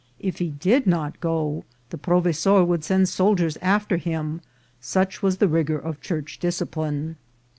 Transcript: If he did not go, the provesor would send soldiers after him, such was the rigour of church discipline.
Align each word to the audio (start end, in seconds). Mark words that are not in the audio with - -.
If 0.19 0.39
he 0.39 0.49
did 0.49 0.87
not 0.87 1.19
go, 1.19 1.63
the 1.91 1.97
provesor 1.99 2.65
would 2.65 2.83
send 2.83 3.07
soldiers 3.07 3.55
after 3.61 3.97
him, 3.97 4.41
such 4.79 5.21
was 5.21 5.37
the 5.37 5.47
rigour 5.47 5.77
of 5.77 6.01
church 6.01 6.39
discipline. 6.39 7.17